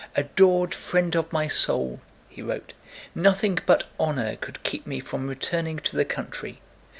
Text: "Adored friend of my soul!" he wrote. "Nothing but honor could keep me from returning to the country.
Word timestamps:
"Adored 0.15 0.73
friend 0.73 1.13
of 1.15 1.31
my 1.31 1.47
soul!" 1.47 2.01
he 2.27 2.41
wrote. 2.41 2.73
"Nothing 3.13 3.59
but 3.67 3.83
honor 3.99 4.35
could 4.35 4.63
keep 4.63 4.87
me 4.87 4.99
from 4.99 5.27
returning 5.27 5.77
to 5.77 5.95
the 5.95 6.05
country. 6.05 6.59